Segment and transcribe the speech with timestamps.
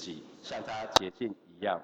[0.00, 1.80] 己，像他洁净一样。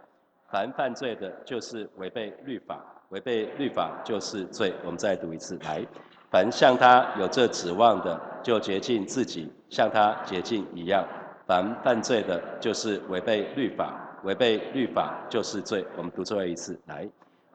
[0.50, 4.72] 凡犯罪的，就是违背律法，违背律法就是罪。
[4.84, 5.84] 我们再读一次，来，
[6.30, 11.04] 凡像他有这指望的，就洁净自己，像他洁净一样。
[11.46, 15.84] 凡犯罪的，就是违背律法，违背律法就是罪。
[15.96, 17.08] 我们读最后一次，来，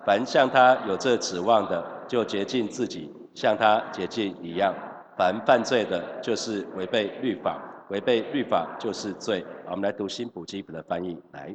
[0.05, 4.73] 凡像他有这指望的，就洁净自己，像他洁净一样。
[5.17, 7.61] 凡犯罪的，就是违背律法，
[7.91, 9.45] 违背律法就是罪。
[9.65, 11.53] 我们来读新普基本的翻译，来。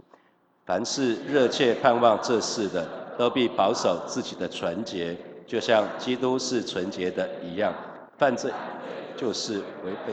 [0.66, 2.86] 凡是热切盼望这事的，
[3.16, 7.72] 都必保守自己的纯洁，就像基督是纯洁的一样。
[8.18, 8.52] 犯罪
[9.16, 10.12] 就是违背，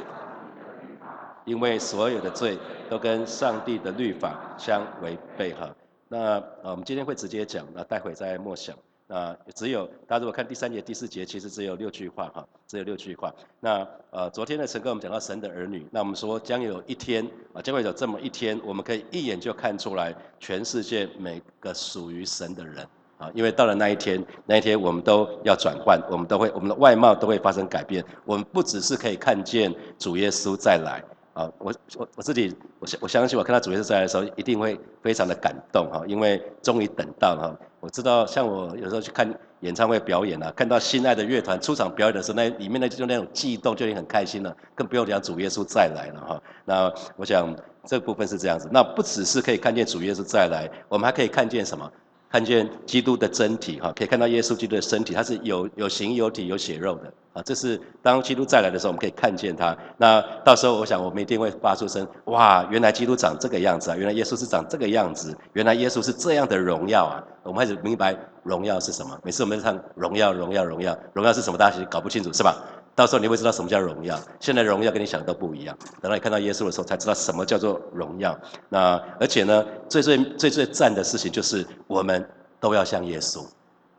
[1.43, 2.57] 因为所有的罪
[2.89, 5.69] 都跟上帝的律法相违背哈。
[6.07, 8.73] 那，我们今天会直接讲，那待会再默想。
[9.07, 13.31] 啊，只有大家如果看第三节、第四节，其实只有六句话哈，只有六句话。
[13.59, 22.87] 那呃，昨天的陈哥我们讲到神的儿女，那我们说将有一天啊，将会有这么一天，我们可以一眼就看出来全世界每个属于神的人
[23.17, 31.03] 啊，因为到了那一天，那一天我们都要转换，我们都会我们的外貌都会发生改变，我们不只是可以看见主耶稣再来。
[31.33, 37.55] 啊，我我我自己，我相我相信，我看到主耶稣再来的时候，一定会非常的感动哈，因为终于等到哈。
[37.79, 39.27] 我知道，像我有时候去看
[39.61, 46.41] 演唱会表演啊，看到心爱的乐团出场表演的时候，那里面那就那种悸动，就已经很开心了，更不用讲主耶稣再来了哈。
[46.65, 47.53] 那我想
[47.85, 51.91] 这部分是这样子，那不只是可以看见主耶稣再来，我们还可以看见什么？
[52.33, 57.43] 看见基督的真体哈，可以看到耶稣基督的身体，它是有有形有体有血肉的啊。
[57.43, 59.77] 这是当基督再来的时候，我们可以看见他。
[59.97, 63.95] 那到时候我想，我们一定会发出声：哇，原来基督长这个样子啊！
[63.95, 65.37] 原来耶稣是长这个样子！
[65.53, 67.21] 原来耶稣是这样的荣耀啊！
[67.43, 69.15] 我们开始明白荣耀是什么。
[69.23, 71.57] 每次我们唱荣耀，荣耀，荣耀，荣耀是什么？
[71.59, 72.55] 大家其实搞不清楚，是吧？
[72.95, 74.19] 到时候你会知道什么叫荣耀。
[74.39, 75.75] 现在荣耀跟你想的都不一样。
[76.01, 78.39] 等到你看到耶稣的时候，才知道什么叫做荣耀。
[78.69, 82.27] 那而且呢，最最最最赞的事情就是我们
[82.59, 83.43] 都要像耶稣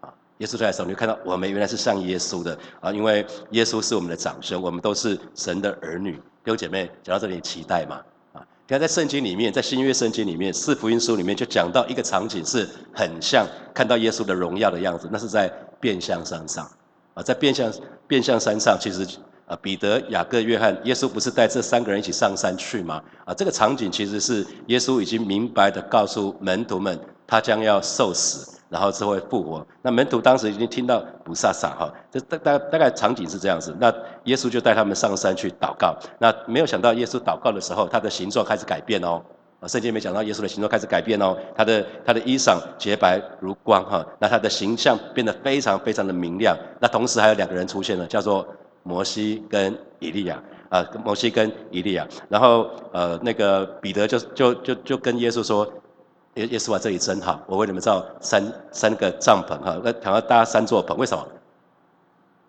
[0.00, 0.12] 啊！
[0.38, 2.92] 耶稣出来的时候，你就看到我们原来是像耶稣的啊！
[2.92, 6.12] 因为耶稣是我们的长兄，我们都是神的儿女。
[6.12, 8.00] 弟兄姐妹，讲到这里，期待嘛
[8.32, 8.46] 啊！
[8.66, 15.08] 你看在圣经里面，在新约圣经里面，四福音书里面就讲到一个场景，是很像看到耶稣的荣耀的样子。
[15.10, 16.70] 那是在变相山上。
[17.14, 17.72] 啊，在变相
[18.06, 19.06] 变相山上，其实
[19.46, 23.02] 啊，彼得、雅各、约翰，耶稣不是带这三个人一起上山去吗？
[23.24, 29.66] 啊，这个场景其实是耶稣已经明白的告诉门徒们，他将要受死，然后之后会复活。
[29.82, 33.74] 那门徒当时已经听到不萨萨哈，这大大大概场景是这样子。
[33.78, 33.92] 那
[34.24, 35.96] 耶稣就带他们上山去祷告。
[36.18, 39.22] 那没有想到耶稣祷告的时候，他的形状开始改变哦。
[39.66, 46.56] 圣经里面讲到耶稣的形状开始改变哦，他的他的衣裳洁白如光哈，那他的形象变得非常非常的明亮。
[46.80, 48.46] 那同时还有两个人出现了，叫做
[48.82, 52.06] 摩西跟以利亚啊，摩西跟以利亚。
[52.28, 55.66] 然后呃那个彼得就就就就跟耶稣说，
[56.34, 61.26] 耶耶稣啊，这里真好，我为你们造三三个帐篷哈，那想要搭三座棚，为什么？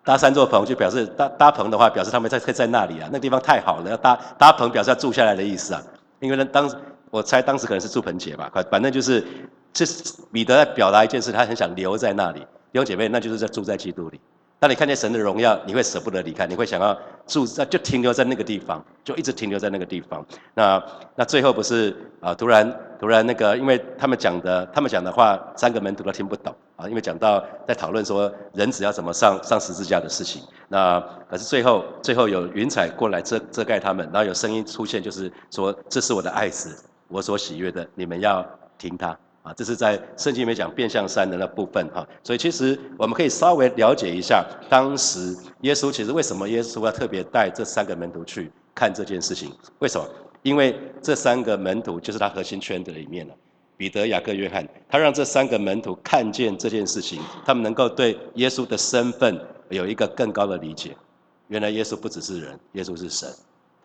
[0.04, 5.82] 搭三座棚就表示搭搭棚的话，表示他们在在那里啊，那地方太好了，要搭搭棚表示要住下来的意思啊，
[6.20, 6.70] 因为呢当。
[7.10, 9.24] 我猜当时可能是住盆节吧，反反正就是，
[9.72, 9.84] 这
[10.32, 12.40] 彼得在表达一件事，他很想留在那里。
[12.72, 14.20] 弟兄姐妹，那就是在住在基督里。
[14.58, 20.24] 当你看见神的荣耀，你会舍不得离开，你会想要住在，就停留在那个地方，就一直停留在那个地方。
[20.54, 20.82] 那
[21.14, 22.34] 那最后不是啊？
[22.34, 30.42] 突然突然那个，因为他们讲的，他们讲的话，三个门徒都听不懂啊，因为讲到在讨论说人子要怎么上上十字架的事情。
[30.68, 30.98] 那
[31.30, 36.74] 可是最后最后有云彩过来遮遮盖他们，然后有声音出现，就是说这是我的爱子。
[37.08, 38.44] 我所喜悦的，你们要
[38.76, 39.52] 听他啊！
[39.54, 42.06] 这是在圣经里面讲变相山的那部分哈。
[42.22, 49.52] 所以其实我们可以稍微了解一下，当时耶稣其实为什么耶稣要特别带这三个门徒去看这件事情？
[49.78, 50.08] 为什么？
[50.42, 53.34] 因为这三个门徒就是他核心圈的里面了。
[53.76, 59.38] 彼得、雅各、约翰，他让这三个门徒看见这件事情，他们能够对耶稣的身份
[59.68, 60.96] 有一个更高的理解。
[61.48, 63.28] 原来耶稣不只是人，耶稣是神。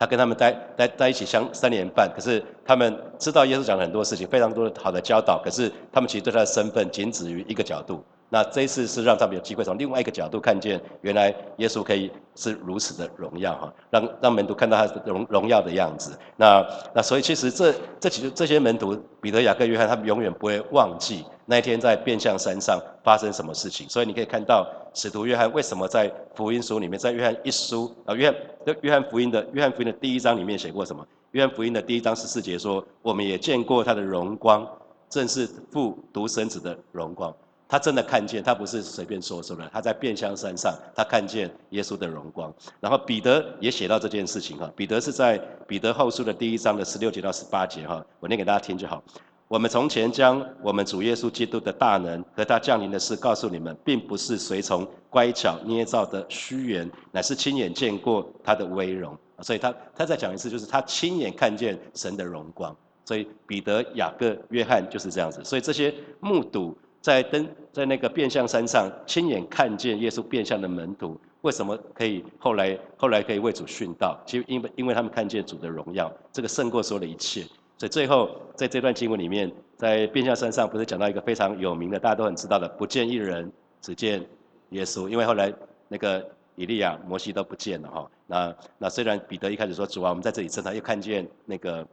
[0.02, 8.04] 他跟他们待待待一起相三年半，可是他们知道耶稣讲了很多事情，非常多的好的教导，可是他们其实对他的身份仅止于一个角度。
[8.32, 16.18] 那这一次是让他们有机会从另外一个角度看见，原来耶稣可以是如此的荣耀哈，让让门徒看到他荣荣耀的样子。
[16.38, 23.86] 那那所以其实这这几这些门徒彼得、雅各、约翰，他们永远不会忘记那一天在变相山上发生什么事情。
[23.86, 31.06] 所以你可以看到使徒约翰为什么在福音书里面，在约翰一书啊，约翰约翰福音的约翰福音的第一章里面写过什么？
[31.32, 34.66] 约翰福音的第一章十四节说，我们也见过他的荣光，
[35.10, 37.30] 正是父独生子的荣光。
[37.72, 39.66] 他真的看见，他不是随便说说的。
[39.72, 42.52] 他在变相山上，他看见耶稣的荣光。
[42.80, 49.02] 然后彼得也写到这件事情哈，彼得是在彼得后书的第一章的十六节到十八节哈，我念给大家听就好。
[49.48, 59.16] 我们从前将我们主耶稣基督的大能和他降临的事告诉你们，并不是随从乖巧捏造的虚言，乃是亲眼见过他的威荣。
[59.40, 62.76] 所以他他再讲一次，就是他亲眼看见神的荣光。
[63.06, 65.42] 所以彼得、雅各、约翰就是这样子。
[65.42, 66.76] 所以这些目睹。
[67.02, 74.18] 在登在那个变相山上亲眼看见耶稣变相的门徒，为什么可以后来后来可以为主殉道？
[74.24, 77.42] 其实因为因为他们看见主的荣耀，这个胜过所有的一切。
[77.76, 83.50] 所以最后在这段经文里面，在变相山上不是讲到一个非常有名的，大家都很知道的，不见一人，
[83.80, 84.24] 只见
[84.70, 85.08] 耶稣。
[85.08, 85.52] 因为后来
[85.88, 88.10] 那个以利亚、摩西都不见了哈。
[88.28, 91.84] 那那虽然彼得一开始说主啊，我们在这里正他又看见那个。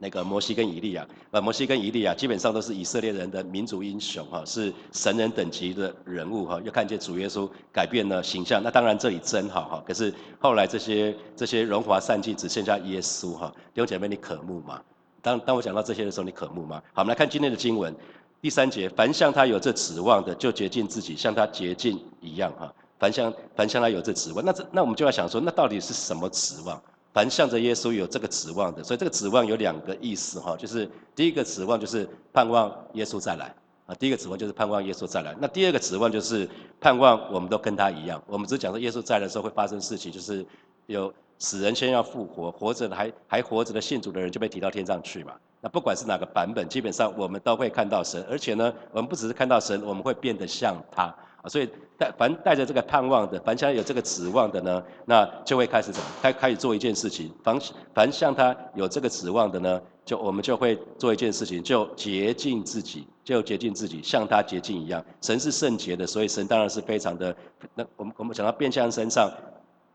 [0.00, 6.60] 那个摩西跟以利亚，呃，摩西跟以利亚基本上都是以色列人的民族英雄哈，是神人等级的人物哈。
[6.64, 9.82] 又看见主耶稣改变了形象，那当然这里真好哈。
[9.84, 13.52] 可是后来这些这些荣华散尽，只剩下耶稣哈。
[13.74, 14.80] 弟兄姐妹，你渴慕吗？
[15.20, 16.80] 当当我讲到这些的时候，你渴慕吗？
[16.92, 17.92] 好，我们来看今天的经文，
[18.40, 22.72] 第三节，凡向他有这指望的，就洁净自己，像他洁净一样哈。
[23.00, 26.80] 凡向凡向他有这指望，那这那我们就要想说，那到底是什么指望？
[27.18, 33.52] 凡向着耶稣有这个指望的，所以这个指望有两个意思哈，就是第一个指望就是盼望耶稣再来
[33.86, 35.34] 啊，第一个指望就是盼望耶稣再来。
[35.40, 36.48] 那第二个指望就是
[36.80, 38.22] 盼望我们都跟他一样。
[38.28, 40.46] 我们只讲说耶稣在的时候会发生事情，就是
[40.86, 45.32] 有死人先要复活，活着的还还活着的信主的人就被提到天上去嘛。
[45.60, 51.12] 那不管是哪个版本，基本上我们都会看到神，而且呢，我们不只是看到神，我们会变得像他。
[51.42, 57.30] 啊，所以带凡带着这个盼望的，凡像有这个指望的呢，那就会开始怎么开开始做一件事情。
[57.44, 57.58] 凡
[57.94, 65.04] 凡像他有这个指望的呢，就我们就会做一件事情，就洁净自己，就洁净自己，像他洁净一样。
[65.20, 67.34] 神是圣洁的，所以神当然是非常的。
[67.74, 69.30] 那我们我们讲到变相身上，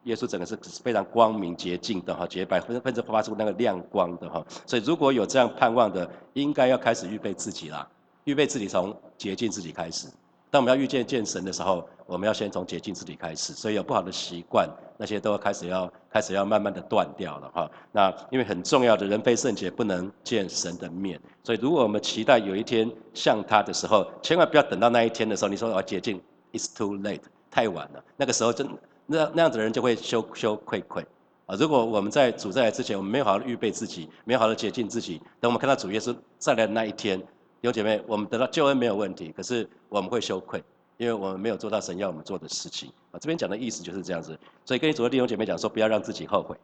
[0.04, 4.46] 耶稣整个是非常光明洁净的哈，洁白，分分发出那个亮光的哈。
[4.66, 7.86] 所以如果有这样盼望的，应该要开始预备自己啦，
[8.24, 10.08] 预备自己从洁净自己开始。
[10.54, 13.54] 当我们要遇见见神的时候，我们要先从洁净自己开始。
[13.54, 14.70] 所以有不好的习惯，
[15.00, 17.72] 那些都要开始要开始要慢慢的断掉了哈。
[17.92, 21.20] 那因为很重要的人非圣洁不能见神的面。
[21.44, 26.22] 所以如果我们期待有一天像他的时候，千万不要等到那一天的时候，你说我要洁净
[26.52, 28.04] ，it's too late，太晚了。
[28.16, 28.70] 那个时候真
[29.08, 31.04] 那那样子的人就会羞羞愧愧
[31.48, 31.56] 啊。
[31.56, 37.20] 如果我们在主再来之前，我们没有好好预备自己，没有好好洁净自己，等我们看到主耶稣再来的那一天。
[37.64, 40.62] 弟兄姐妹，我们得到救恩没有问题，可是我们会羞愧，
[40.98, 42.92] 因为我们没有做到神要我们做的事情。
[43.10, 44.38] 啊，这边讲的意思就是这样子。
[44.66, 46.58] 所以跟你主的弟兄姐妹讲说，不要让自己后悔。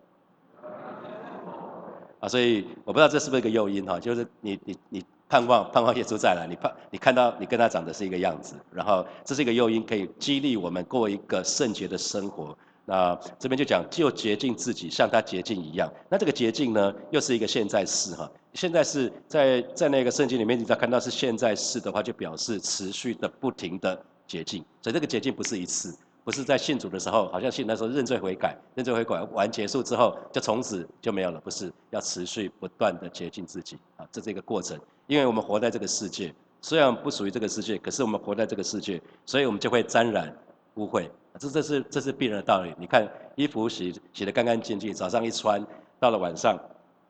[2.19, 12.57] 啊，所以我不知道这是不是一个诱因哈，就是你你你盼望盼望耶稣再来，你盼你看到你跟他长得是一个样子，然后这是一个诱因，可以激励我们过一个圣洁的生活。
[12.89, 15.87] 那这边就讲，就洁净自己，像他洁净一样。
[16.09, 18.29] 那这个洁净呢，又是一个现在式哈。
[18.55, 24.65] 现在是在在那个圣经里面，你只要看到是现在式的话，就表示持续的、不停的洁净。
[24.81, 34.75] 所以这个洁净不是一次，不是在信主的时候，好像信那时候认罪悔改，认罪悔改完结束之后，就从此就没有了，不是要持续不断的洁净自己啊，这是一个过程。
[35.05, 40.35] 因为我们活在这个世界，虽然不属于这个世界，可是我们活在这个世界，所以我们就会沾染
[40.79, 41.09] 污秽。
[41.37, 42.73] 这这是这是必然的道理。
[42.77, 45.63] 你看衣服洗洗得干干净净，早上一穿，
[45.99, 46.57] 到了晚上，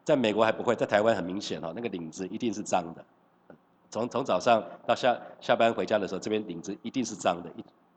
[0.03, 3.05] 在美国还不会，在台湾很明显哦，那个领子一定是脏的。
[3.91, 7.49] 从从早上到下下班回家的时候，这边领子一定是脏的。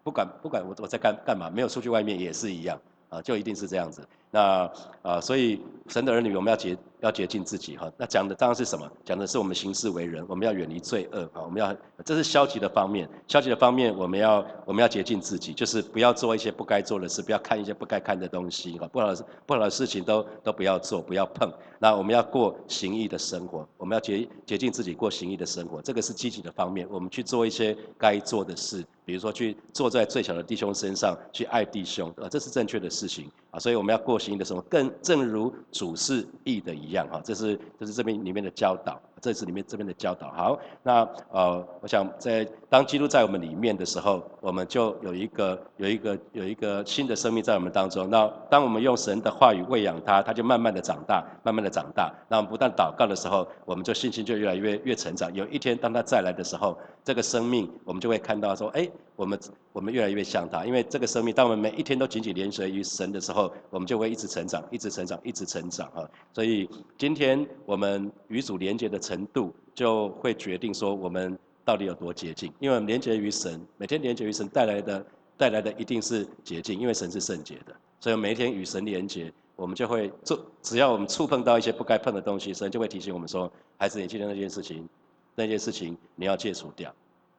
[0.05, 4.07] 不管不管我我在干干嘛，没有出去外面也是一样啊，就一定是这样子。
[4.31, 4.71] 那
[5.03, 7.93] 啊，所以神的儿女我们要洁要洁净自己哈。
[7.97, 8.91] 那讲的当然是什么？
[9.05, 11.43] 讲的是我们行事为人，我们要远离罪恶啊。
[11.45, 18.89] 我们要这是消极的方面，消极的方面我们要我们要洁净自己，就是不要做一些不该做的事，不要看一些不该看的东西哈。
[18.89, 21.53] 不好的不好的事情都都不要做，不要碰。
[21.79, 26.87] 那我们要过行义的生活，我们要洁洁净自己过行义的生活，这个是积极的方面。
[26.89, 33.59] 我们去做一些该做的事，比如说去坐在最小的弟兄身上去爱弟兄啊，这是正确的事情啊。
[33.59, 34.23] 所以我们要过。
[34.23, 40.33] 行义的生活更正如主是义的一样哈，这是这是这边里面的教导，这是里面这边的教导。
[40.33, 48.11] 好，那呃，我想在当基督在我们里面的时候，我们就有一个有一个有一个新的生命在我们当中。
[48.11, 52.13] 那当我们用神的话语喂养他，他就慢慢的长大，慢慢的长大。
[52.29, 55.33] 那我们不断祷告的时候，我们就信心就越来越越成长。
[55.33, 58.91] 有一天当他再来的时候，这个生命我们就会看到说，哎。
[59.15, 59.39] 我们
[59.73, 66.09] 我们越来越像他，因为这个生命，当我们每一天都紧紧连随于神的时候，我们就会一直成长，一直成长，一直成长啊！
[66.33, 72.51] 所以今天我们与主连接的成程度，就会决定说我们到底有多洁净？
[72.61, 75.05] 因为我们连接于神，每天连接于神带来的
[75.37, 84.89] 带来的一定是洁净，因为神是圣洁的，所以每一天与神连接，我们就会做，只要我们触碰到一些不该碰的东西，神就会提醒我们说：孩子，你今天那件事情，
[85.35, 86.95] 那件事情你要戒除掉，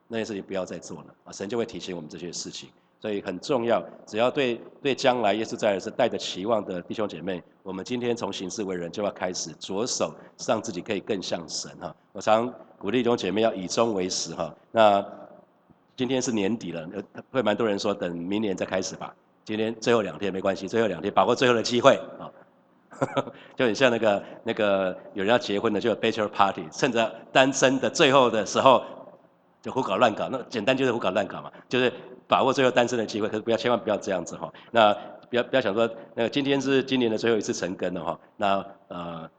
[0.07, 1.31] 那件事情不要再做了啊！
[1.31, 2.69] 神就会提醒我们这些事情。
[3.03, 10.13] 所以很重要，只要对对将来耶稣在是带着期望的弟兄姐妹，我们今天从行事为人就要开始着手，
[10.47, 11.93] 让自己可以更像神哈。
[12.13, 14.55] 我常鼓励弟兄姐妹要以终为始哈。
[14.71, 15.05] 那
[15.97, 16.87] 今天是年底了，
[17.29, 19.13] 会蛮多人说等明年再开始吧。
[19.43, 22.31] 今天最后两天没关系，最后两天把握最后的机会啊。
[23.57, 28.81] 就很像那个那个有人要结婚的，就有 bachelor party，趁着单身的最后的时候
[29.61, 31.91] 就胡搞乱搞，那简单就是胡搞乱搞嘛，就是。
[32.33, 34.51] 把握最后单身的机会，可是不要千万不要这样子哈。
[34.71, 34.91] 那
[35.29, 38.19] 不要不要想说，那个今天是今年的最后一次成根了哈。
[38.37, 39.29] 那呃，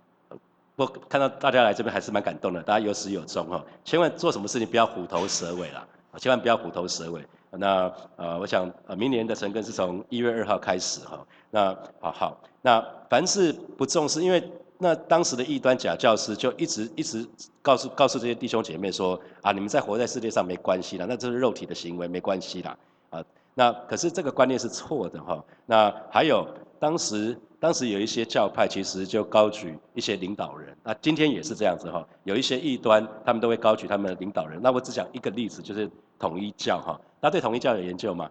[0.77, 3.61] 我看到大家来这边还是蛮感动的，大家有始有终哈。
[3.85, 5.85] 千万做什么事情不要虎头蛇尾啦，
[6.19, 7.21] 千万不要虎头蛇尾。
[7.51, 11.27] 那呃，我想呃，明年的成根是从一月二号开始哈。
[11.51, 14.41] 那好好，那凡是不重视，因为。
[14.79, 17.27] 那当时的异端假教师就一直一直
[17.63, 22.77] 告诉告诉这些弟兄姐妹说啊，你们在活在世界上没关系啦，那这是肉体的行为没关系啦
[23.11, 23.25] 啊。
[23.55, 25.43] 那可是这个观念是错的哈。
[25.65, 26.47] 那还有
[26.81, 32.07] 当时当时有一些教派其实就高举一些领导人，那今天也是这样子哈。
[32.25, 34.61] 有一些异端他们都会高举他们的领导人。
[34.61, 35.89] 那我只讲一个例子，就是
[36.19, 37.01] 统一教哈。
[37.21, 38.29] 大家对统一教有研究吗？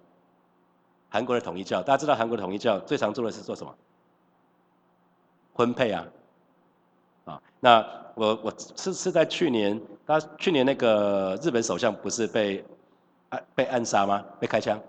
[1.10, 3.74] 韩国的统一教，大家知道韩国的统一教最常做的是做什么？
[5.54, 6.06] 婚配啊。
[7.26, 12.64] 啊，那我我是是在去年，他去年那个日本首相不是被
[13.30, 14.24] 暗被暗杀吗？
[14.40, 14.80] 被开枪，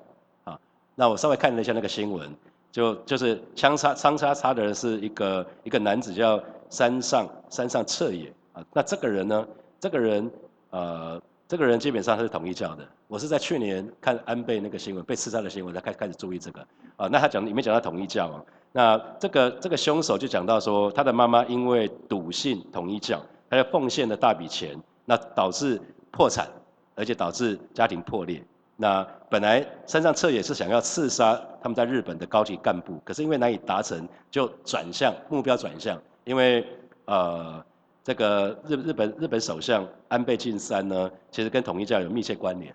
[0.45, 0.59] 啊，
[0.95, 2.29] 那我稍微看了一下那个新闻，
[2.73, 9.47] 就就是枪杀枪杀杀的人是一个一个男子叫山上山上彻也，啊，那这个人呢，
[9.79, 10.31] 这个人
[10.71, 16.61] 呃，这个人基本上他是统一教的，我是在去年看安倍那个新闻被刺杀的新闻才开开始注意这个，
[16.97, 18.43] 啊，那他讲里面讲到统一教啊。
[18.77, 26.49] 那这个这个凶手就讲到说，他的妈妈因为笃信统一教，他就奉献了大笔钱，那导致破产，
[26.97, 28.45] 而且导致家庭破裂。
[28.77, 36.67] 那本来山上彻也是想要刺杀他们在日本的高级干部，可是因为难以达成，就转向目标转向，因为
[37.05, 37.65] 呃
[38.03, 42.75] 这个日日本日本首相安倍晋三呢，其实跟统一教有密切关联，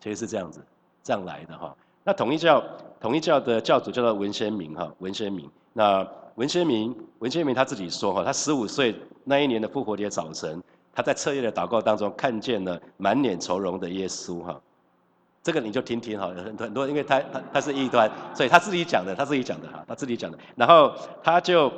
[0.00, 0.64] 其实是这样子
[1.02, 1.76] 这样来的哈。
[2.06, 2.62] 那统一教，
[3.00, 5.50] 统一教的教主叫做文先明哈，文先明。
[5.72, 8.94] 那文先明，文先明他自己说哈，他十五岁
[9.24, 10.62] 那一年的复活节早晨，
[10.94, 14.60] 他在彻夜的祷告当中看见了满脸愁容的耶稣哈。
[15.42, 20.38] 这个你就听听哈，很很多，因为他他他是异端，所以他自己讲的，他自己讲的哈，他自己讲的。
[20.56, 20.92] 然后
[21.22, 21.72] 他就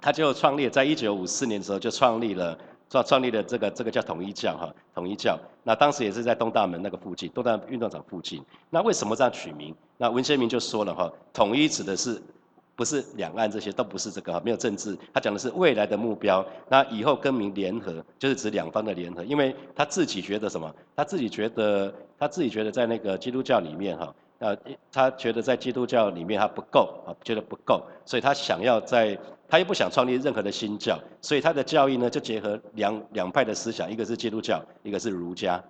[0.00, 2.56] 他就创立，在一九五四年的时候就创立了。
[2.90, 5.38] 创创立的这个这个叫统一教哈，统一教。
[5.62, 8.42] 那当时也是在东大门那个附近，东大运动场附近。
[8.68, 9.74] 那为什么这样取名？
[9.96, 12.20] 那文先明就说了哈，统一指的是
[12.74, 14.98] 不是两岸这些都不是这个哈，没有政治。
[15.14, 16.44] 他讲的是未来的目标。
[16.68, 19.22] 那以后更名联合，就是指两方的联合。
[19.22, 20.74] 因为他自己觉得什么？
[20.96, 24.56] 他自己觉得他自己觉得在那个基督教里面哈，呃，
[24.90, 29.16] 他觉得在基督教里面他不够啊，觉得不够，所以他想要在。
[29.52, 35.60] 他又不想创立任何的新教，所以他的教义呢就结合两两派的思想，一个是基督教，一个是儒家，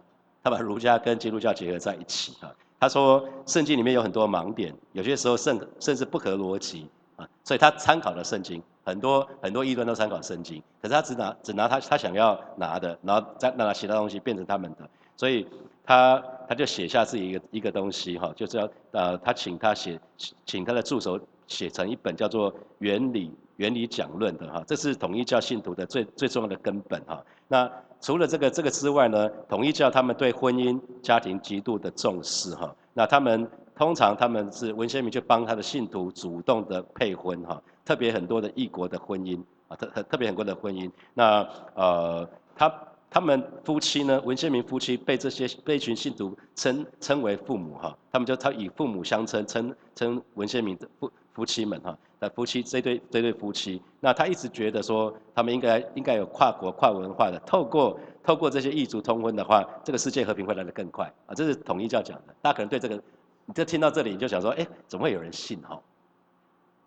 [0.45, 2.53] 他把儒家跟基督教结合在一起啊。
[2.79, 14.87] 他说圣经里面有很多盲点，有些时候甚甚至不合逻辑啊，所以他参考了圣经，很多很多异端都参考圣经，可是他只拿只拿他他想要拿的，然后再拿其他东西变成他们的，
[15.17, 15.47] 所以
[15.85, 20.01] 他他就写下自己一个一个东西哈，就是要呃他请他写
[20.45, 23.33] 请他的助手写成一本叫做原理。
[23.57, 27.23] 原理讲论的哈，这是统一教信徒的最最重要的根本哈。
[27.47, 27.71] 那
[28.01, 32.75] 除了这个这个之外呢，统一教他们对婚姻家庭极度的重视哈。
[32.95, 33.47] 那他们
[33.77, 40.91] 通常他们是文先明就帮他的信徒主动的配婚哈，特别很多的异国的婚姻啊，特特特别很多的婚姻。
[41.13, 42.73] 那呃，他
[43.11, 51.11] 他们夫妻呢，文先明夫妻被这些被一群信徒称称为父母哈，他们就他以父母相称，称称文先明的父。
[51.33, 61.33] 夫妻们哈，那夫妻这对这对夫妻，那他一直觉得说，他们应该应该有跨国跨文化的，透过透过这些异族通婚的话，这个世界和平会来得更快啊！
[61.33, 62.35] 这是统一教讲的。
[62.43, 63.01] 大家可能对这个，
[63.47, 65.81] 你就听到这里你就想说，哎，怎么会有人信哈？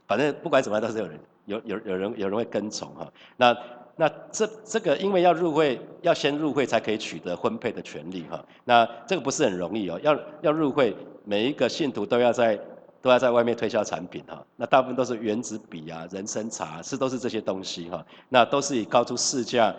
[0.08, 3.12] 反正不管怎么样都是有人有有有人有人会跟从哈。
[3.38, 3.58] 那
[3.96, 8.44] 那这这个因为要入会，要先入会才可以取得婚配的权利哈。
[8.66, 10.96] 那这个不是很容易哦，要要入会，
[11.26, 12.60] 每一个信徒都要在。
[13.04, 19.76] 都要在外面推销产品哈，那大部分都是原子笔啊、人参茶，是都是这些东西哈，那都是以高出市价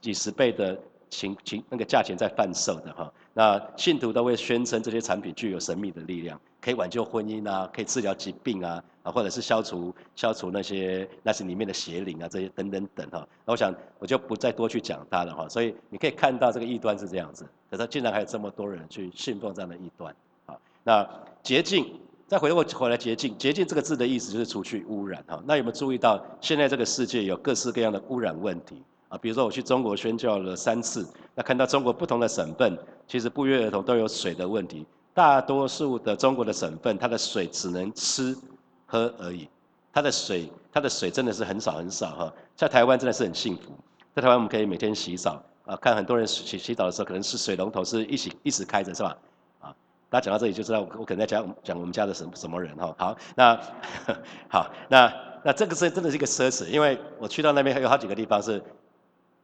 [0.00, 0.74] 几十倍的
[1.10, 3.12] 情情那个价钱在贩售的哈。
[3.34, 13.28] 那信徒都会宣称这些产品具有神秘的力量，可以挽救婚姻啊，可以治疗疾病啊，啊或者是消除消除那些那些里面的邪灵啊这些等等等哈。
[13.44, 15.46] 那我想我就不再多去讲它了哈。
[15.48, 20.14] 所以你可以看到这个异端是这样子，可是竟然还有这么多人去信奉这样的异端
[20.46, 20.56] 啊。
[20.82, 21.06] 那
[21.42, 22.00] 捷径。
[22.26, 25.40] 再回过回来，洁净，洁净这个字的意思就是除去污染哈。
[25.46, 29.18] 那有没有注意到，现在这个世界有各式各样的污染问题啊？
[29.18, 34.86] 比如说我去中国宣教了三次，那看到中国不同的省份，其实不约而同都有水的问题。
[35.14, 38.36] 大多数的中国的省份，它的水只能吃
[38.84, 39.48] 喝而已，
[39.92, 42.32] 它的水，它的水真的是很少很少哈。
[42.56, 43.70] 在台湾真的是很幸福，
[44.12, 49.16] 在台湾我们可以每天洗澡啊，看很多人洗洗澡的时候，可能是水龙头是一起一直开着是吧？
[49.60, 49.74] 啊
[50.10, 52.94] 大家讲到这里就知道我可能在讲讲我们家的什什么人哈。
[52.98, 53.60] 好，那
[54.50, 55.12] 好，那
[55.44, 58.62] 那这个是真的是一个奢侈，因为我去到那边还有好几个地方是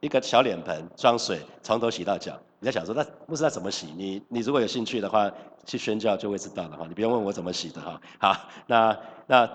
[0.01, 2.37] 一个小脸盆装水，从头洗到脚。
[2.59, 3.93] 你在想说那不知道怎么洗？
[3.95, 5.31] 你你如果有兴趣的话，
[5.65, 6.85] 去宣教就会知道了哈。
[6.87, 8.01] 你不用问我怎么洗的哈。
[8.19, 9.49] 好，那那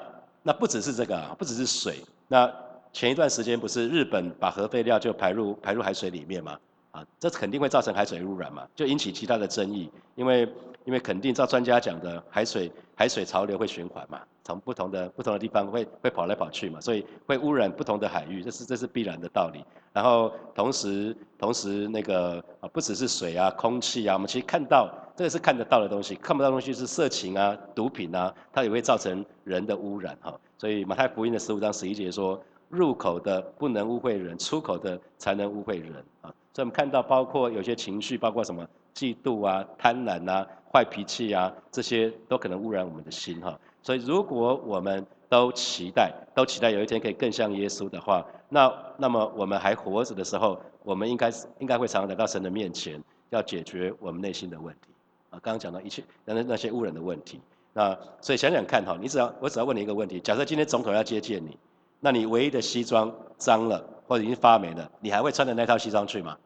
[0.44, 2.02] 那不只是这个，不只是水。
[2.28, 2.50] 那
[2.92, 6.56] 前一段时间不是日本把核废料就排入排入海水里面吗？
[6.92, 10.48] 啊，这肯定会造成海水污染嘛，就引起其他的争议，因为。
[10.86, 19.64] 因为肯定照专家讲的，海水海水潮流会循环嘛，从不同的不同的地方会会跑来跑去嘛，所以会污染不同的海域，这是这是必然的道理。
[19.92, 30.32] 然后同时同时那个啊不只是水啊空气啊，我们其实看到这个是看得到的东西，看不到东西是色情啊毒品啊，它也会造成人的污染哈。
[30.56, 36.32] 所以马太福音的十五章十一节说，入口的不能污秽人，出口的才能污秽人啊。
[36.52, 38.66] 所以我们看到包括有些情绪，包括什么
[38.96, 40.46] 嫉妒啊贪婪啊。
[40.72, 43.58] 坏脾气啊，这些都可能污染我们的心哈。
[43.80, 54.90] 所以，如果我们都期待，都期待有一天可以更像耶稣的话，那那么我们还活着的时候，我们应该是应该会常常来到神的面前，要解决我们内心的问题
[55.30, 55.40] 啊。
[55.40, 57.40] 刚刚讲到一切那那些污染的问题，
[57.72, 61.56] 那所以想想看哈，你只要我只要问你一个问题：假设今天总统要接见你，
[62.00, 66.36] 那你唯一的西装脏了或者已经发霉了，你还会穿着那套西装去吗？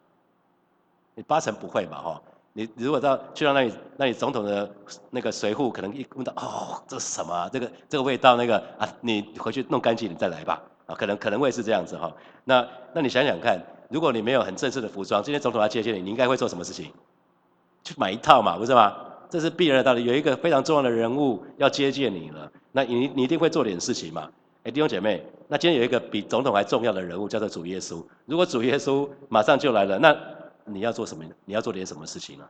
[1.16, 2.22] 你八成不会嘛哈。
[2.52, 4.68] 你如果到去到那里，那里总统的
[5.10, 7.48] 那个随扈可能一闻到哦，这是什么？
[7.52, 10.60] 这个这个味道，那个啊，你回去弄干净，你再来吧。
[10.86, 12.12] 啊，可能可能会是这样子哈。
[12.44, 16.90] 那那你想想看，如果你没有很正式的服装，今天总统要接见你，你应该会做什么事情？
[17.84, 18.96] 去买一套嘛，不是吗？
[19.28, 20.04] 这是必然的道理。
[20.04, 24.28] 有一个非常重要的人物要接见你了，那你你一定会做点事情嘛。
[24.64, 28.04] 哎，弟兄姐妹，那今天有一个比总统还重要的人物，叫做主耶稣。
[28.26, 30.14] 如果主耶稣马上就来了，那
[30.72, 31.24] 你要做什么？
[31.44, 32.44] 你要做点什么事情呢？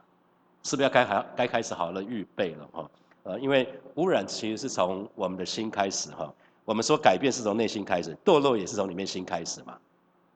[0.62, 2.90] 是不是要该好该开始好了预备了哈？
[3.22, 6.30] 呃，因为污染其实是从我们的心开始哈。
[6.66, 9.78] 我们说改变是从内心开始，堕落也是从里面心开始嘛，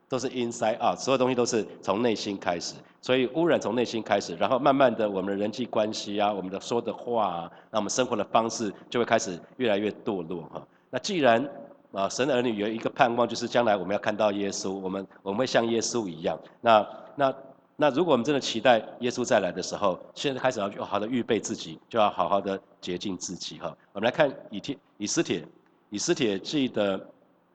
[0.09, 2.75] 都是 inside out，所有东西都是从内心开始。
[3.03, 10.67] 所以污染从内心开始，然后慢慢的我们的人际关系啊，我们的说的话啊，那我们生活的方式就会开始越来越堕落哈。
[10.89, 11.47] 那既然
[11.93, 16.39] 啊，神儿女有一个盼望，就是将来我们要看到耶稣，我们我们会像耶稣一样。
[16.63, 17.35] 那那。
[17.77, 23.77] 那如果我们真的期待耶稣再来的时候，现在开始要好好的预备自己，就要好好的洁净自己哈。
[23.93, 25.45] 我们来看以帖以斯帖
[25.91, 27.05] 以斯帖记的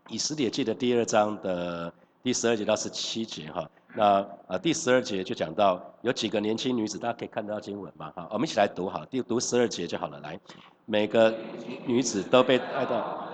[0.09, 3.69] 以斯帖记的第二章的第十二节到十七节哈。
[3.95, 8.27] 那啊第十二节就讲到有几个年轻女子，大家可以看到经文嘛哈。
[8.29, 10.19] 我们一起来读哈，第读十二节就好了。
[10.19, 10.37] 来，
[10.85, 11.33] 每个
[11.85, 13.28] 女子都被带到。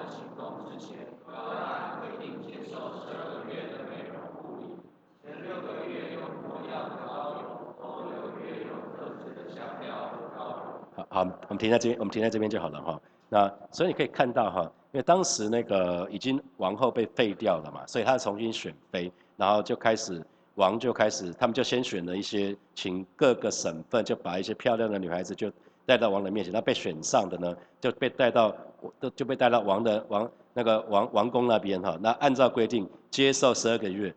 [11.16, 13.02] 好，我们停在这边，我们停在这边就好了哈。
[13.30, 20.22] 那所以你可以看到哈，因为当时那个已经王后被废掉了嘛，所以他重新选妃，然后就开始
[20.56, 25.50] 王就开始，他们就先选了一些，请各个省份就把一些漂亮的女孩子就
[25.86, 28.54] 带到王的面前，那被选上的呢就被带到，
[29.00, 31.98] 都就被带到王的王那个王王宫那边哈。
[32.02, 34.14] 那按照规定接受十二个月，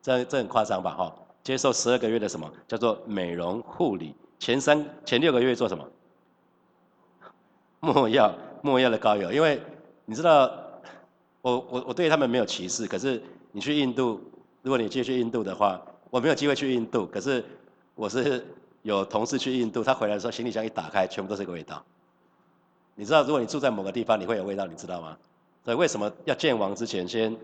[0.00, 1.14] 这这很夸张吧哈？
[1.42, 4.14] 接受十二个月的什么叫做美容护理？
[4.38, 5.86] 前三前六个月做什么？
[7.92, 9.60] 墨药，墨药的膏油，因为
[10.06, 10.50] 你知道，
[11.42, 14.18] 我我我对他们没有歧视，可是你去印度，
[14.62, 17.44] 如果你继续去印度的话，我没有机会去印度，可是
[17.94, 18.42] 我是
[18.82, 21.82] 有同事去印度，他回来的时候行李箱一打开，全部都是个味道。
[22.94, 25.16] 你知道，如果你住在某个地方，你会有味道，你知道吗？
[25.64, 27.36] 所以为什么要见王之前先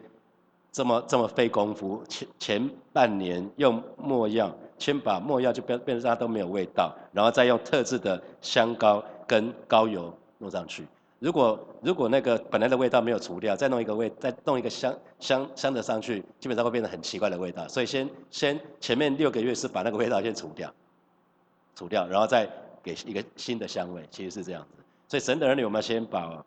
[0.71, 2.03] 这么这么费功夫？
[2.09, 10.15] 前前半年用墨药，先把墨药就变变成它都没有味道，然后再用特制的香膏跟膏油。
[10.41, 10.87] 弄上去，
[11.19, 17.69] 如果如果那个本来的味道没有除掉，再弄一个味，再弄一个香香香的上去，基本上会变成很奇怪的味道。
[17.69, 20.73] 所以先先前面六个月是把那个味道先除掉，
[21.77, 22.49] 除掉，然后再
[22.83, 24.83] 给一个新的香味，其实是这样子。
[25.09, 26.43] 所以神的儿女，我们要先把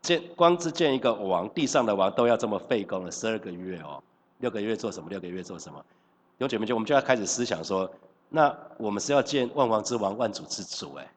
[0.00, 4.00] 建光是建一个王，地上的王都要这么费工了十二个月哦，
[4.38, 5.10] 六个月做什么？
[5.10, 5.84] 六个月做什么？
[6.38, 7.90] 有姐妹就我们就要开始思想说，
[8.28, 11.12] 那我们是要建万王之王、万主之主哎。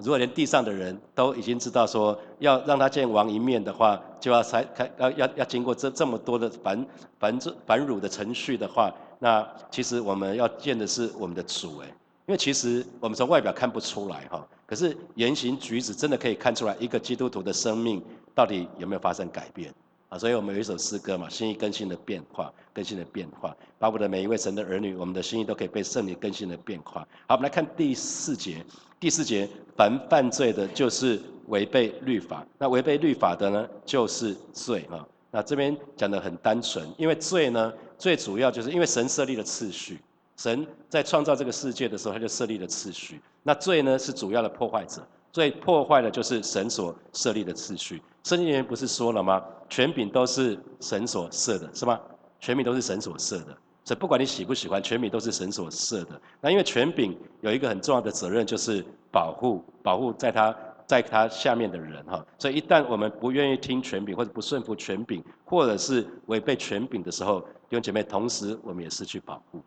[0.00, 6.86] 如果连地上的人都已经知道说要让他见王一面的话，就要才开要要要经过这这么多的繁
[7.18, 11.86] 繁繁辱的程序的话，那其实我们要见的是我们的主哎，
[12.26, 18.02] 因为其实我们从外表看不出来哈，可是言行举止真的可以看出来一个基督徒的生命
[18.34, 19.72] 到底有没有发生改变。
[20.08, 27.00] 啊，所以我们有一首诗歌嘛，心意更新的变化，更新的变化，巴不得每一位神的儿女，我们的心意都可以被圣灵更新的变化。
[27.26, 28.62] 好，我们来看第四节，
[29.02, 32.46] 第四节，凡犯罪的，就是违背律法。
[32.56, 35.04] 那违背律法的呢，就是罪啊。
[35.32, 39.98] 那这边讲的很单纯，因为罪呢，最主要就是因为神设立了次序，
[40.36, 43.20] 神在创造这个世界的时候，他就设立了次序。
[43.42, 45.04] 那罪呢，是主要的破坏者。
[45.32, 48.00] 最破坏的就是神所设立的次序。
[48.22, 49.42] 圣经里面不是说了吗？
[49.68, 51.98] 权柄都是神所设的，是吗？
[52.38, 56.20] 权柄都是神所设的，所以不管你喜不喜欢，权柄都是神所设的。
[56.40, 62.24] 那因为权柄有一个很重要的责任，就是保护保护在他在他下面的人哈。
[62.38, 69.60] 所以一旦我们不愿意听权柄，或者不顺服权柄，或者是违背权柄的时候，弟兄姐妹，同时我们也失去保护。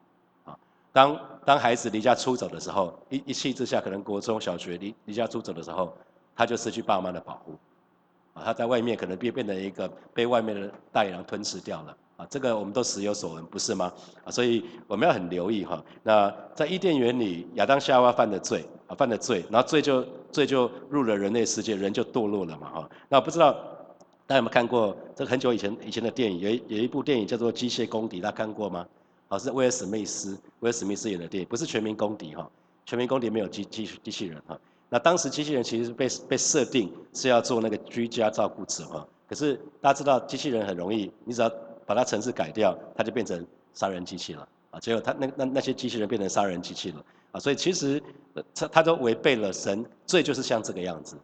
[0.45, 0.58] 啊
[0.93, 5.93] 当当孩子离家出走的时候，一一气之下，可能国中小学离离家出走的时候，
[6.34, 7.54] 他就失去爸妈的保护，
[8.34, 13.91] 啊，他在外面可能变变成一个被外面的大野狼吞噬掉了，啊，这个我们都时有所闻，不是吗？
[14.23, 15.84] 啊，所以我们要很留意哈。
[16.04, 22.89] 那在伊甸园里，亚当夏娃犯的罪，啊，犯的罪，然后罪就罪就入了人类世界，人就堕落了嘛哈。
[23.10, 23.51] 那不知道
[24.25, 28.86] 大家有没有看过这个很久以前以前的电影，有有一部电影叫做《机械公敌》，大家看过吗？
[29.28, 32.49] 好，是威尔史密斯，威尔史密斯演的电影，不是全民公敌哈，
[32.86, 34.58] 全民公敌没有机机机器人哈。
[34.88, 41.51] 那当时机器人其实被被设定是要做那个居家照顾者哈，可是大家知道机器人很容易，你只要
[41.85, 44.79] 把它程式改掉，它就变成杀人机器了啊。
[44.79, 48.01] 结果它那那那些机器人变成杀人机器了啊，所以其实
[48.53, 51.15] 它它都违背了神，罪就是像这个样子。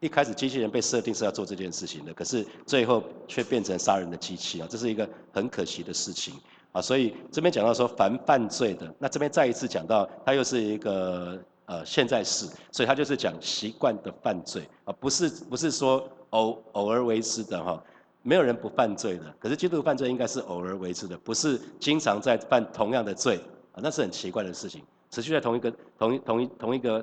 [0.00, 6.34] 一开始机器人被设定是要做这件事情的，可是最后却变成杀人的机器啊，这是一个很可惜的事情。
[6.70, 17.82] 啊，所以这边讲到说，凡犯罪的，那这边再一次讲到，它又是一个呃现在式，所以它就是讲习惯的犯罪啊，不是不是说偶偶尔为之的哈，
[18.28, 23.40] 没有人不犯罪的，可是基督犯罪应该是偶尔为之的，不是经常在犯同样的罪
[23.72, 27.02] 啊，那是很奇怪的事情，持续在同一个同一同一同一个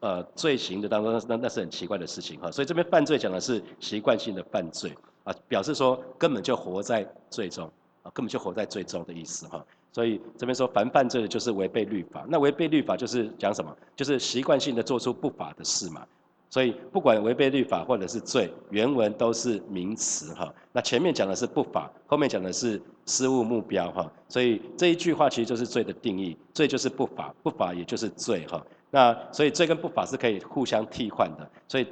[0.00, 7.70] 呃罪行的当中，那那是很奇怪的事情哈，所以这边犯罪讲的是习惯性的犯罪啊，表示说根本就活在罪中。
[8.02, 13.74] 啊，根本就活在罪中的意思哈，所以这边说凡犯罪的就是违背律法，那违背律法就是讲什么？
[13.96, 16.06] 就是习惯性的做出不法的事嘛。
[16.54, 20.54] 所以不管违背律法或者是罪，原文都是名词哈。
[20.70, 24.08] 那前面讲的是不法，后面讲的是失误目标哈。
[24.28, 28.64] 所以这一句话其实就是罪的定义，罪就是不法，不法也就是罪哈。
[28.92, 31.86] 那所以罪跟不法是可以互相替换的，所以。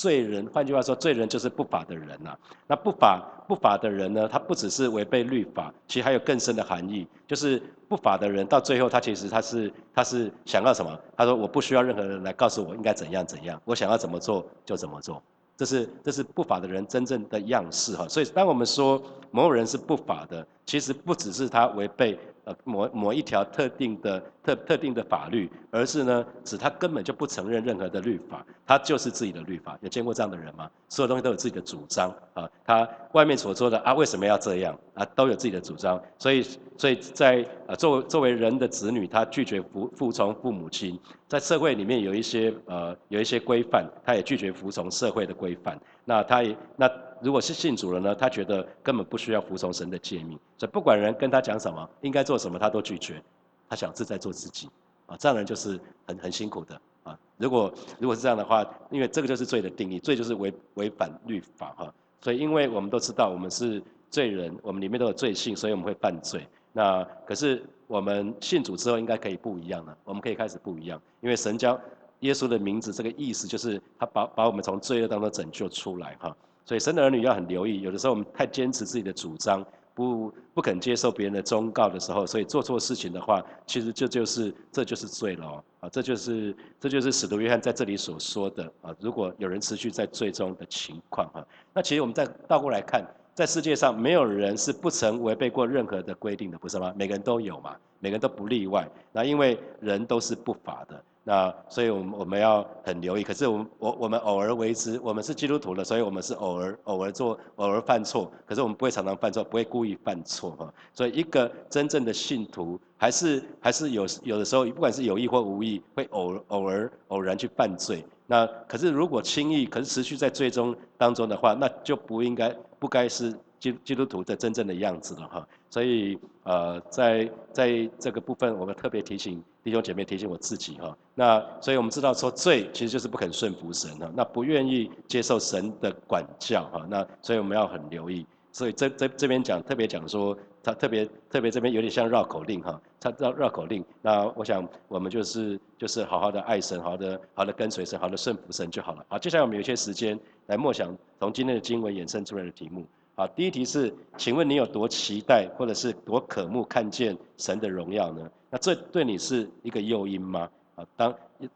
[0.00, 2.36] 罪人，换句话说，罪人就是不法的人呐。
[2.68, 4.28] 那不法不法的人呢？
[4.30, 10.96] 他不只是违背律法，其实还有更深的含义，就是不法的人到最后，他其实他是他是想要什么？
[11.16, 15.20] 他说我不需要任何人来告诉我应该怎样怎样，我想要怎么做就怎么做。
[15.56, 18.06] 这是这是不法的人真正的样式哈。
[18.06, 22.54] 所以当我们说某人是不法的，其实不只是他违背呃。
[22.64, 29.78] 某某一条特定的特特定的法律，而是呢，指他根本就不承认任何的律法，他就是自己的律法。
[29.82, 30.70] 有见过这样的人吗？
[30.88, 36.00] 所有东西都有自己的主张啊，他外面所说的啊，为什么要这样啊，都有自己的主张。
[36.18, 36.42] 所以，
[36.76, 45.78] 所以在呃，作为作为人的子女，他拒绝服服从父母亲，在社会里面有一些呃有一些规范，他也拒绝服从社会的规范。
[46.04, 46.90] 那他也那。
[47.20, 53.22] 如果是信主了呢，他觉得根本不需要服从神的诫命，所以不管人跟他讲什么，应该做什么，他都拒绝，
[53.68, 54.68] 他想自在做自己，
[55.06, 57.18] 啊，这样人就是很很辛苦的啊。
[57.36, 61.92] 如果如果是这样的话，因为这个就是罪的定义，罪就是违违反律法哈。
[62.20, 66.46] 所以因为我们都知道我们是罪人，我们里面都有罪性，所以我们会犯罪。
[66.72, 71.80] 那可是我们信主之后，应该可以不一样了，我们可以开始不一样，因为神将
[72.20, 76.36] 耶稣的名字，这个意思就是他把把我们从罪恶当中拯救出来哈。
[76.68, 85.88] 所以神的儿女要很留意，有的时候我们太坚持自己的主张，不不肯接受别人的忠告的时候，所以做错事情的话，其实这就是这就是罪了啊！
[85.88, 88.94] 这就是这就是使徒约翰在这里所说的啊！
[89.00, 93.02] 如果有人持续在最终的情况哈，那其实我们再倒过来看，
[93.34, 96.92] 在世界上没有人是不曾违背过任何的规定的，不是吗？
[96.94, 98.86] 每个人都有嘛，每个人都不例外。
[99.10, 101.02] 那因为人都是不法的。
[101.28, 103.22] 那所以，我们我们要很留意。
[103.22, 108.32] 可是，我们我我们偶尔为之，我们是基督徒的，所以我们是偶尔偶尔做，偶尔犯错。
[108.46, 110.72] 可是，我们不会常常犯错，不会故意犯错哈。
[110.94, 118.02] 所以，一个真正的信徒，还是还是有有的时候，不管是有意或无意，会偶偶尔偶然去犯罪。
[118.26, 125.46] 那可是，如果轻易，可是持续在最终当中的话，那就不应该不该是基基督徒的真正的样子了哈。
[125.68, 129.44] 所以，呃，在在这个部分，我们特别提醒。
[129.68, 138.26] 弟兄姐妹提醒我自己哈，那所以我们知道说罪其实就是不肯顺服神哈，那不愿意接受神的管教哈，那所以我们要很留意。
[138.50, 143.84] 所以这这这边讲特别讲说，他特别特别这边有点像绕口令哈，他绕绕口令。
[144.00, 149.04] 那我想我们就是就是好好的爱神，好的好的跟随神，好的顺服神就好了。
[149.06, 152.86] 好，接下来我们有些时间来默想从今天的经文衍生出来的题目。
[153.18, 158.30] 好，第一题是，请问你有多期待或者是多渴慕看见神的荣耀呢？
[158.48, 160.48] 那这对你是一个诱因吗？
[160.76, 161.12] 啊，当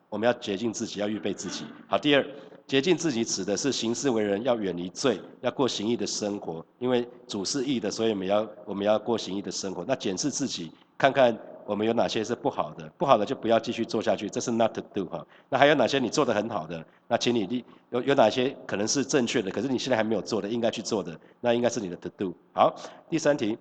[0.08, 1.64] 我们要洁净自己，要预备自己。
[1.86, 2.26] 好，第二，
[2.66, 6.66] 洁净自己指的是行事为人要远离罪，要过行义的生活。
[6.80, 9.84] 因为主是义的，所以我们要我们要过行义的生活。
[9.86, 15.26] 那检视自己，看看我们有哪些是不好的，不好的就不要继续做下去，这是 not to do 哈。
[15.48, 16.84] 那还有哪些你做的很好的？
[17.08, 22.34] 那请你立有有哪些可能是正确的，可是你现在还没有做的，应该去做的，那应该是你的 to do。
[22.52, 22.74] 好，
[23.08, 23.56] 第三题。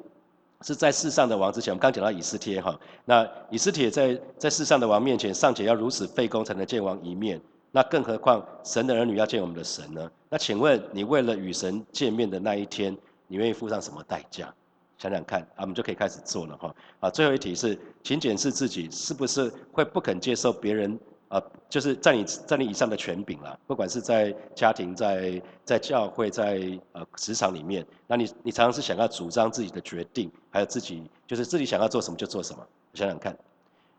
[0.64, 10.12] 是在世上的王之前，我们刚讲到以斯帖哈，那以斯帖在在世上的王面前，尚且要如此费功才能见王一面，那更何况神的儿女要见我们的神呢？
[10.30, 14.54] 那请问你为了与神见面的那一天，你愿意付上什么代价？
[15.02, 16.76] 想想看，啊，我们就可以开始做了哈。
[17.00, 21.00] 啊，最后一题是，请检视自己是不是会不肯接受别人。
[21.28, 32.68] 啊，就是在你在你以上的权柄了，不管是在家庭、在在教会、在呃职场里面，那你你常常是想要主张自己的决定，还有自己就是自己想要做什么就做什么。
[32.94, 33.36] 想想看，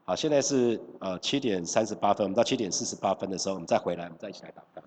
[0.05, 4.83] 好，现在是呃七点三十八分，我们到七点四十八分的时候，我们再回来，我们再一起来祷告。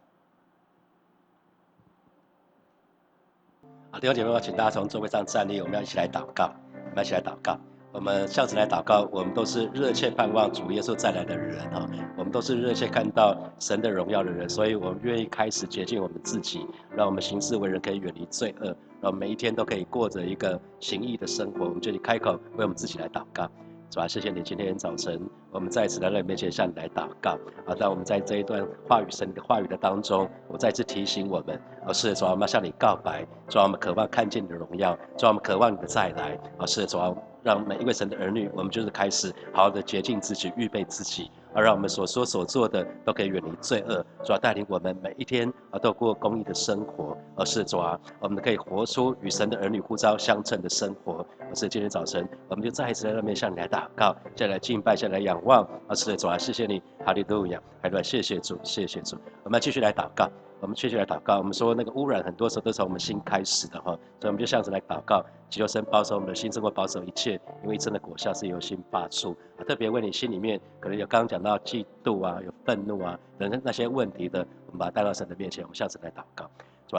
[3.96, 6.52] 好，弟兄姐妹们，请大家从座位上站立，我们要一起来祷告，
[6.90, 7.58] 我们一起来祷告。
[7.94, 18.66] 我们向此来祷告，我们都是热切盼望主耶稣再来的人哈，我们都是热切看到神的荣耀的人，所以我们愿意开始洁净我们自己，让我们行事为人可以远离罪恶，
[19.00, 21.64] 让我们每一天都可以过着一个行义的生活。
[21.64, 23.50] 我们就开口为我们自己来祷告。
[23.90, 27.38] 主啊，谢谢你今天早晨，我们再次来到你面前向你来祷告。
[27.66, 37.14] 啊，当我们在这一段话语神的话语的当中，我再次提醒我们，而，是主啊，我们向你告白，主啊，我们渴望看见你的荣耀，主啊，我们渴望你的再来，而，是主啊。
[37.44, 51.24] 让每一位神的儿女，我们就是开始好好的洁净自己，预备自己，而让我们所说所做的都可以远离罪恶，主要带领我们每一天啊都过公益的生活，而是主啊，我们可以活出与神的儿女呼召相称的生活。
[51.48, 55.64] 而是今天早晨，我们就再一次在那边向你来祷告，再来敬拜，再来仰望。
[55.88, 59.16] 而是主啊，谢谢你，哈利路亚，还来谢谢主，谢谢主。
[59.44, 60.28] 我们要继续来祷告。
[60.60, 61.38] 我们确切来祷告。
[61.38, 69.36] 我们说那个污染很多时候都是从我们心开始的哈，所以我们就像是来祷告，祈求神保守我们的心，胜过保守一切，因为真的果效是由心发出。
[69.68, 76.50] 特别为你心里面可能有刚刚讲到嫉妒啊，有愤怒啊等那些问题的，我们把它带到神的面前，我们下次来祷告。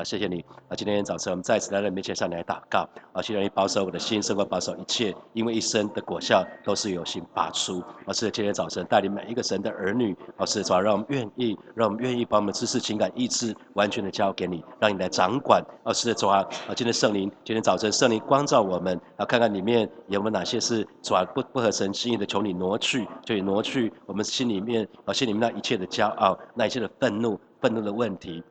[0.04, 0.76] 谢谢你啊！
[0.76, 3.22] 今天早晨我们再次来到面前上来祷告啊！
[3.22, 7.82] 希望你保守我的心，胜过保守一切，因为一生的果效都是由心发出。
[8.06, 15.62] 而是今天早晨带领每一个神的儿女，而是主要让我们愿意，让我们愿意把我们知识、情感、意志完全的交给你，让你来掌管。
[15.84, 16.38] 而是主啊！
[16.68, 28.42] 啊，今天圣灵，今天早晨圣灵光照我们啊，看看里面有没有哪些是主啊不不合神心意的，求你挪去，就挪去我们心里面啊心里面那一切的骄傲，那一切的愤怒，愤怒的问题。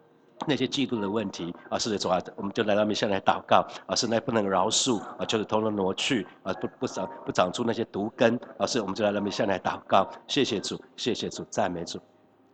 [0.48, 12.00] 那些嫉妒的问题啊，是的，主啊，我们就来到面前来祷告啊，是那不能饶恕啊，就是偷偷挪去啊，不不长不长出那些毒根啊，是我们就来到面前来祷告，谢谢主，谢谢主，赞美主。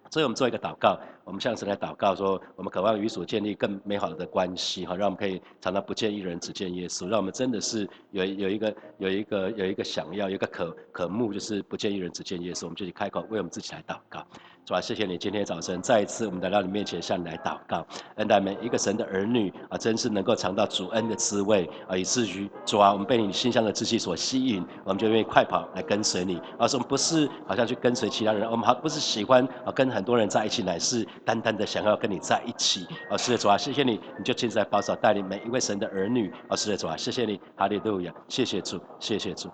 [0.10, 1.00] 所以我们做一个祷告，
[1.32, 14.22] 我们向神来祷告说，我们渴望与主建立更美好的关系哈，让我们可以常常不见一人，只见耶稣，让我们真的是有有一个有一个有一个想要，有一个可可慕，就是不见一人，只见耶稣，我们就去开口为我们自己来祷告。
[14.64, 17.84] 主啊，谢谢你今天早晨再一次我们来到你面前向你来祷告，
[18.16, 26.40] 恩待每一个神的儿女啊，真是能够尝到主恩的滋味啊，以至于主啊，我们被你馨香的志气所吸引，我们就愿意快跑来跟随你。
[26.60, 32.88] 而是我们不是好像去跟随其他人，我们还不是喜欢啊跟很多人在一起，乃是单单的想要跟你在一起。
[33.10, 36.32] 哦，是的，主啊，谢谢你，你就亲自来保守带领每一位神的儿女。
[36.48, 39.50] 哦，是的，主啊，谢谢你，哈利路亚，谢谢主，谢谢主。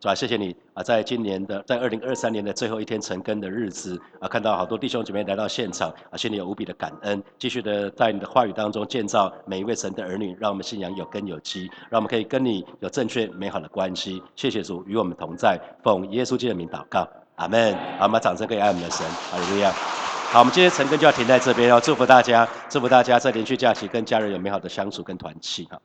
[0.00, 0.80] 主啊，谢谢你啊！
[0.80, 7.20] 在今年的，在二零二三年的最后一天成根的日子啊，看到好多弟兄姐妹来到现场啊，心里有无比的感恩。
[7.36, 14.22] 继续的在你的话语当中建造每一位神的儿女，让我们信仰有根有基，让我们可以跟你有正确美好的关系。
[14.36, 17.74] 谢谢主与我们同在，奉耶稣基督的名祷告，阿门。
[17.98, 20.07] 好，我们掌声可以爱我们的神，哈利路亚。
[20.30, 25.80] 好，我们今天陈根就要停在这边，要祝福大家，祝福大家在连续假期跟家人有美好的相处跟团契哈。